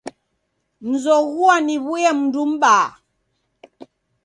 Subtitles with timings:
[0.89, 2.87] Nzoghua naw'uya mndu m'baa.